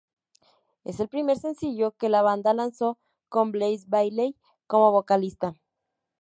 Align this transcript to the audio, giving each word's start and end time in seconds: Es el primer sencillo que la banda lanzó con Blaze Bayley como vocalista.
Es 0.83 0.99
el 0.99 1.09
primer 1.09 1.37
sencillo 1.37 1.91
que 1.91 2.09
la 2.09 2.23
banda 2.23 2.55
lanzó 2.55 2.97
con 3.29 3.51
Blaze 3.51 3.85
Bayley 3.87 4.35
como 4.65 4.91
vocalista. 4.91 5.53